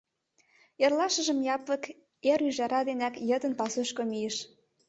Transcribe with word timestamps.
Эрлашыжым 0.83 1.39
Япык 1.55 1.83
эр 2.31 2.39
ӱжара 2.49 2.79
денак 2.87 3.15
йытын 3.29 3.53
пасушко 3.59 4.03
мийыш. 4.11 4.35